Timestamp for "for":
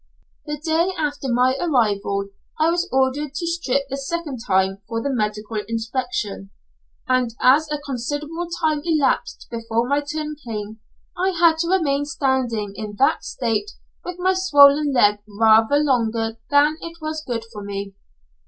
4.87-4.99, 17.53-17.61